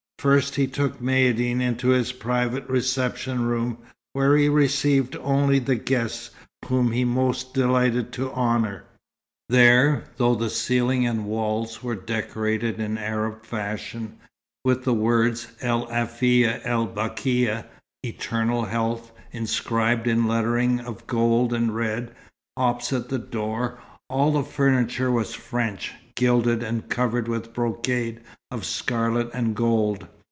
[0.19, 3.79] First he took Maïeddine into his private reception room,
[4.13, 6.29] where he received only the guests
[6.65, 8.83] whom he most delighted to honour.
[9.49, 14.17] There, though the ceiling and walls were decorated in Arab fashion,
[14.63, 17.65] with the words, El Afia el Bakia,
[18.03, 22.13] "eternal health," inscribed in lettering of gold and red,
[22.55, 28.19] opposite the door, all the furniture was French, gilded, and covered with brocade
[28.51, 30.05] of scarlet and gold.